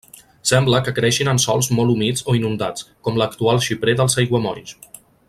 Sembla 0.51 0.79
que 0.85 0.93
creixien 0.99 1.29
en 1.33 1.41
sòls 1.43 1.69
molt 1.79 1.93
humits 1.95 2.25
o 2.33 2.37
inundats, 2.39 2.89
com 3.09 3.21
l'actual 3.23 3.63
xiprer 3.67 3.99
dels 4.01 4.21
aiguamolls. 4.25 4.79